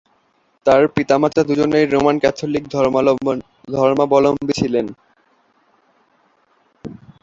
[0.65, 4.85] তার পিতামাতা দুজনেই রোমান ক্যাথলিক ধর্মাবলম্বী ছিলেন।